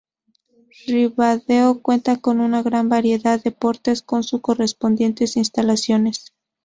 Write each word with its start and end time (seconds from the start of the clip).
Ribadeo 0.87 1.79
cuenta 1.83 2.17
con 2.17 2.39
una 2.39 2.63
gran 2.63 2.89
variedad 2.89 3.37
de 3.39 3.51
deportes, 3.51 4.01
con 4.01 4.23
sus 4.23 4.41
correspondientes 4.41 5.37
instalaciones. 5.37 6.33